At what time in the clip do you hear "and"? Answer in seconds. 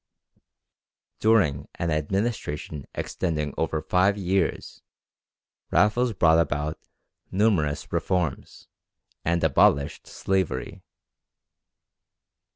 9.23-9.43